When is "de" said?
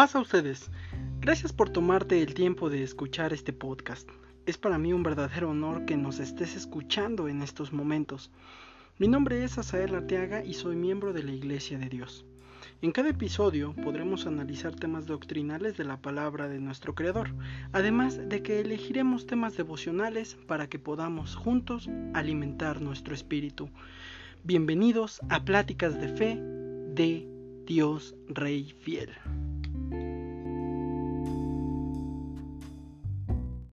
2.70-2.82, 11.12-11.22, 11.76-11.90, 15.76-15.84, 16.48-16.60, 18.26-18.42, 26.00-26.08, 26.94-27.28